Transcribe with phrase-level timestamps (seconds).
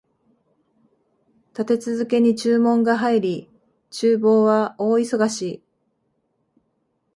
[1.51, 3.49] 立て続けに注文が入り、
[3.91, 5.61] 厨房は大忙し